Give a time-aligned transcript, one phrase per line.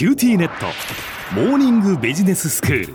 [0.00, 0.64] QTnet。
[1.34, 2.94] モーニングビジネススクール。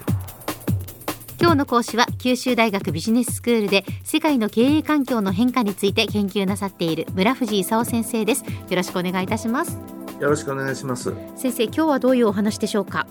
[1.39, 8.44] 今日の講師は九州大学ビジネススクールで世界の経営環境の変化について研究なさっている村藤功先生です。
[8.44, 9.78] よろしくお願いいたします。
[10.20, 11.14] よろしくお願いします。
[11.36, 13.06] 先生今日はどういうお話でしょうか？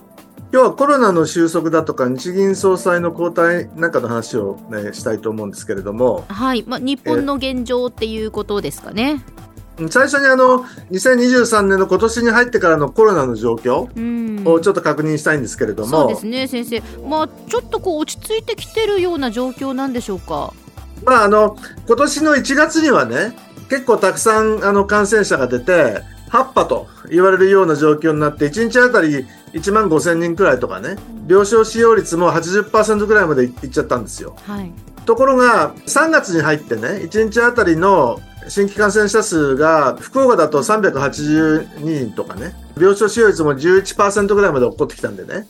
[0.51, 6.25] 今日はコロナの収束だとか日銀総裁の交代なんかの話を、ね、したいと思うんですけれども。
[6.27, 9.23] はい、まあ、日本の現状っていうことですかね
[9.89, 13.87] 最初にあの2023年の今年に入ってからのコロナの状況
[14.49, 16.81] をちょっと確認したいんですけれども、そうですね先生。
[17.05, 20.53] まあちょっとこう落ち着いてきてるような状況なんでしょうか？
[21.03, 21.57] まああの
[21.87, 23.35] 今年の1月にはね
[23.69, 30.95] 結構たくさんあの感染者が出て8波と言われるような状況になって1日あたり1万5000人くらいとかね
[31.27, 34.35] 病床使用率も80%ぐらいまでいっちゃったんですよ。
[34.45, 34.71] はい、
[35.05, 42.53] ところが3月に入ってね1日あたりの新規感染者数が福岡だと382人とかね。
[42.77, 45.47] 病床使用率も11%ぐらいまで起こってきたんでね。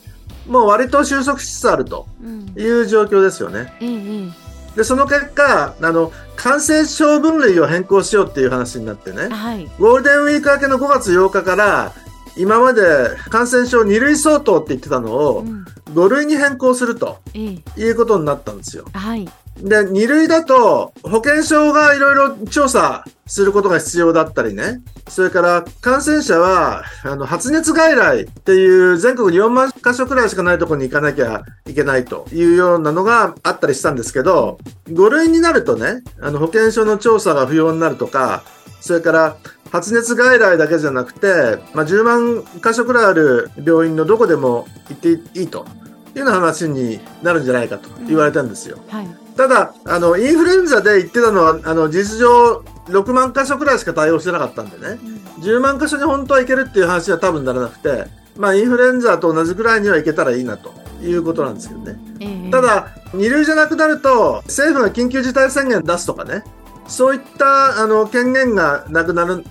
[0.47, 2.07] もう割と収束しつつあると
[2.55, 3.73] いう状況ですよね。
[3.81, 4.33] うんうん
[4.75, 11.93] でその結果あの感染症分類を変更しようっていう話になってね、はい、ゴールデンウィーク明けの5月8日から
[12.37, 12.81] 今まで
[13.29, 15.45] 感染症2類相当って言ってたのを
[15.93, 18.85] 5類に変更するということになったんですよ。
[18.93, 38.43] はい、で2類だと保険証がいろいろ調査することが必要だったりねそれから感染者はあの発熱外来っていう全国に4万箇所くらいしかないところに行かなきゃいけないというようなのがあったりしたんですけど5類になるとねあの保険証の調査が不要になるとか
[38.81, 39.37] それから
[39.71, 41.27] 発熱外来だけじゃなくて、
[41.73, 45.65] まあ、10万箇所くらいある病院のどこでも行っていいと
[46.13, 48.77] いうような話になるんじゃないかと言われたんですよ。
[48.77, 54.99] うんはいただあの、インフルエンザで言ってたのは、あの事実上、6万箇所くらいしか対応してなかったんでね、
[55.37, 58.05] うん、10万箇所に本当はいけるっていう話は多分ならなくて、
[58.37, 61.99] まあ、インフルエンザと同じぐらいにはいけたらいいなということなんですけどね。
[62.19, 66.43] えー、ただ、2類じゃなくなると、政府が緊急事態宣言出すとかね、
[66.87, 69.43] そういったあの権限がなくなるん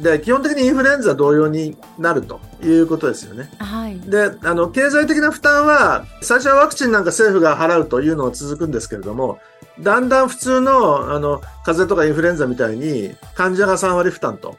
[0.00, 3.50] で、基本的にインフルエンザ同様になるということですよね。
[3.58, 9.38] はい、であの、経済的な負担は、最初はワクチンなんか政府が払うというのが続くんですけれども、
[9.80, 14.56] だんだん普通のあの風邪とかインフルエンザみたいに患者が3割負担と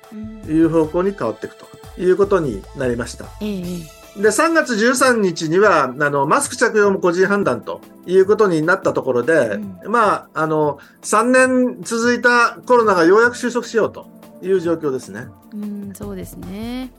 [0.48, 3.26] いう方向に変わっていくということになりました。
[3.42, 14.08] えーで、3月13日には、あの、マスク着用も個人判断ということになったところで、うん、まあ、あの、3年続いたコロナがようやく収束しようと
[14.44, 15.28] いう状況ですね。
[15.54, 16.92] うん、そうですね。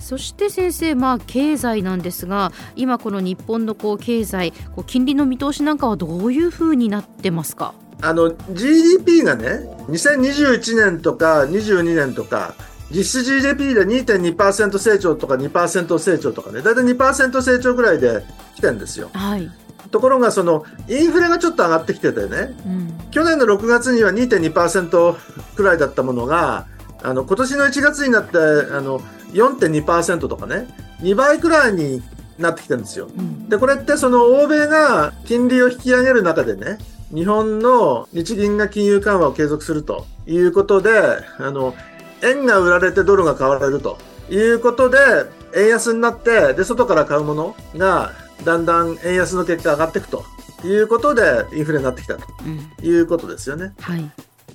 [0.00, 7.74] そして先生、まあ、経済なんですが今この日本のこう経済こう金利の見通しなんかはどういうふうになってますか？
[8.00, 12.54] あの GDP がね2021年とか22年とか
[12.90, 18.22] 実質 GDP で2.2%成長とか2%成長とかね、だいたい2%成長ぐらいで
[18.56, 19.10] 来てるんですよ。
[19.12, 19.50] はい。
[19.90, 25.16] ところが、その、インフレがちょっと上がってきててね、うん、去年の6月には2.2%
[25.56, 26.66] くらいだったものが、
[27.02, 29.00] あの、今年の1月になって、あの、
[29.32, 30.68] 4.2%とかね、
[31.00, 32.02] 2倍くらいに
[32.38, 33.06] なってきてるんですよ。
[33.06, 36.78] うん、で、これってその欧米が金利を引き上げる中でね、
[37.12, 40.90] 日本の日銀が金融緩和を継続するということで、
[41.38, 41.74] あの、
[42.22, 43.98] 円が売られてドルが買われると
[44.30, 44.98] いうことで、
[45.54, 48.12] 円安になって、で、外から買うものが、
[48.44, 50.24] だんだん円安の結果上がっていくと
[50.64, 52.24] いうことで、インフレになってきたと
[52.82, 53.74] いうことですよね。
[53.76, 54.10] うん、はい。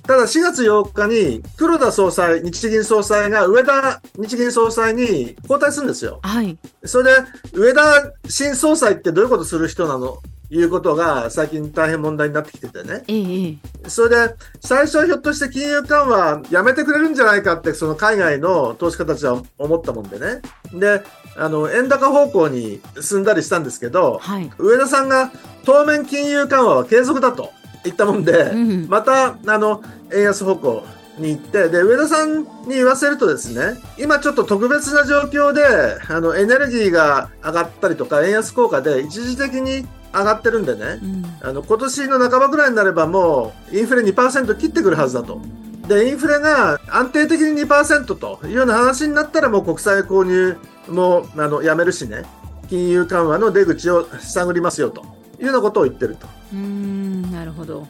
[0.06, 6.20] ただ4月8日に黒田総裁、日銀総裁が上田日銀総裁に交代するんですよ。
[6.22, 6.56] はい。
[6.84, 7.10] それで、
[7.52, 10.18] 上田新総裁ってどういうことする人なの？
[10.50, 13.04] いうことが最近大変問題になってきててね。
[13.08, 13.88] ええ。
[13.88, 20.42] それで、最初はひょっとして金融緩和やめてくれるんじゃないかって、その海外の投資家たちは思ったもんでね。
[20.72, 21.02] で、
[21.36, 24.50] あの、円高方向に進んだりしたんですけど、はい。
[24.58, 25.32] 上田さんが
[25.64, 27.50] 当面金融緩和は継続だと
[27.84, 30.84] 言ったもんで、うんまた、あの、円安方向
[31.18, 35.64] に行って、で、上田さんに言わせるとですね、今ちょっと特別な状況で、
[36.08, 39.86] あの、エネルギーが上がったりとか、円安効果で一時的に
[40.18, 45.40] 上がってるんでね、うんあの、今年の半ばぐらいになればもう、インフレ2%切ってくるはずだと。
[45.86, 50.56] で、インフレが安定的に2%というような話になったらもう国債購入
[50.88, 52.24] も、あの、やめるしね、
[52.68, 55.02] 金融緩和の出口を探りますよと
[55.38, 56.26] いうようなことを言ってると。
[56.52, 57.86] うーんなるほど。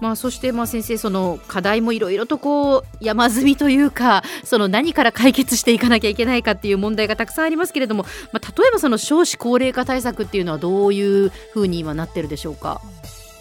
[0.00, 12.80] まあ、そしてまあ先生その課題もいろいろとこう山積みというかその何から解決していかなきゃいけないかっていう問題がたくさんありますけれども、まあ、例えばその少子高齢化対策っていうのはどういうふうに今なってるでしょうか？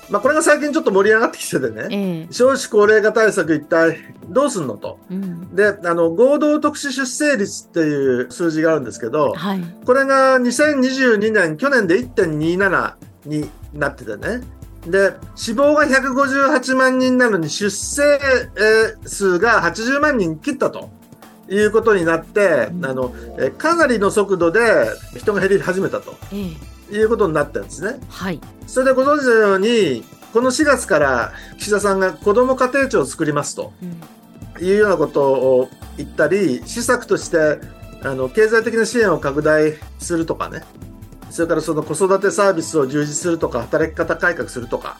[0.07, 3.97] まあ、これが最近ちょっと盛り上がってきててね、ええ少子高齢化対策一体
[4.29, 4.99] どうすんのと。
[5.09, 12.93] うんで、あの、合同特殊出生率っていう数字があるんですけど、はいこれが2022年、去年で1.27
[13.25, 14.41] になっててね。
[14.87, 20.89] で、死亡が158万人なのに出生えー数が80万人切ったと
[21.49, 24.59] いうことになって、うんあの、えーかなりの速度で
[25.17, 26.51] 人が減り始めたとえ
[26.91, 27.99] えいうことになってるんですね。
[28.09, 30.03] はいそれでご存知のように、
[30.33, 33.73] この4月から岸田さんが子ども家庭庁を作りますと。
[33.81, 34.01] うん
[34.61, 37.59] いうようなことを言ったり、施策として
[38.03, 40.63] あの経済的な支援を拡大するとかね、
[41.35, 44.97] それからその子育てサービスを充実するとか、働き方改革するとか、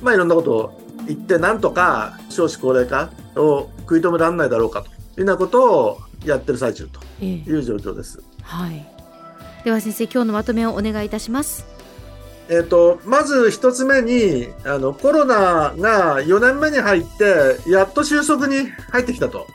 [0.00, 8.22] まあいろんなことを言って、なんとか少子高齢化を食い止められないだろうかというようなことをやってる最中とええいう状況です。
[8.40, 8.86] はい
[9.64, 11.66] では先生今日のまとめをお願いいたします
[12.48, 19.46] えっとまず一つ目にあのコロナが4年目に入ってやっと収束に入ってきたと。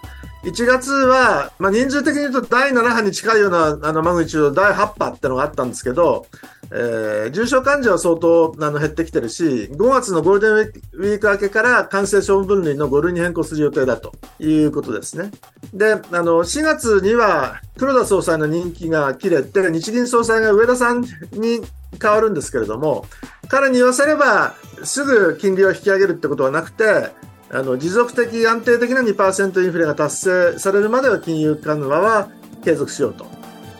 [0.43, 6.27] 1月は、まあ、人数的に言うと第7波に近いようなあのマグニチュード第8波ってのがあったんですけど、
[6.71, 15.31] えー重症患者は相当あの減ってきてるし5月のゴールデンウィーク明けから感染症分類の5類に変更する予定だということですね。
[15.73, 21.01] で、あの、4月には黒田総裁の任期が切れて、日銀総裁が上田さん
[21.31, 21.61] に
[22.01, 23.05] 変わるんですけれども、
[23.49, 27.11] 彼に言わせれば、すぐ金利を引き上げるってことはなくて、
[27.49, 32.29] あの持続的、安定的な2%インフレが達成されるまでは金融緩和は
[32.63, 33.25] 継続しようと。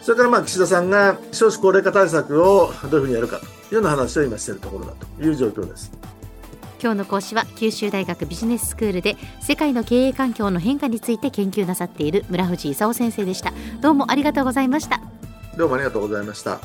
[0.02, 5.92] それからまあ岸田さんが少子高齢化対策をどういうふうにやるかというような話を今しているところだという状況です。
[6.82, 15.02] 今日の講師は九州大学ビジネススクールで世界の経営環境の変化について研究なさっている村藤勲先生でしたどうもありがとうございました
[15.58, 16.60] どうもありがとうございました。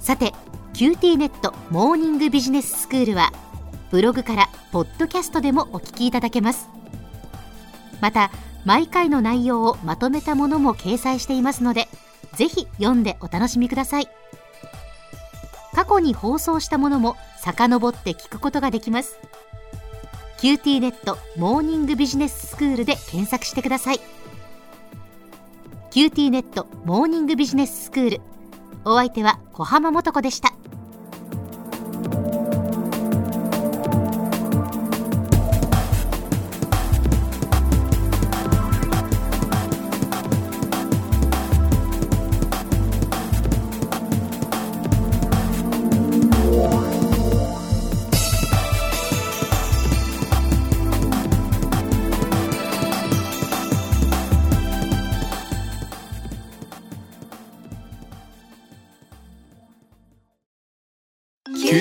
[0.00, 0.32] さて
[0.72, 3.30] QT ネットモーニングビジネススクールは
[3.90, 6.68] ブログからポッドキャストでもお聞きいただけます。
[8.00, 8.30] また
[8.64, 11.88] 毎回の内容をまとめたものも掲載していますので
[12.34, 14.08] ぜひ読んでお楽しみください。
[15.74, 19.18] 過去に放送したものも遡って聞くことができます。
[20.38, 24.00] QT ネットモーニングビジネススクールで検索してください。
[25.90, 28.20] QT ネットモーニングビジネススクール。
[28.84, 30.52] お相手は小浜もとこでした。